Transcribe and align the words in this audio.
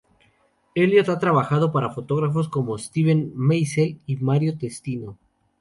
Elliot 0.73 1.09
ha 1.09 1.19
trabajado 1.19 1.71
para 1.71 1.91
fotógrafos 1.91 2.49
como 2.49 2.75
Steven 2.79 3.33
Meisel 3.35 3.99
y 4.07 4.15
Mario 4.15 4.57
Testino. 4.57 5.19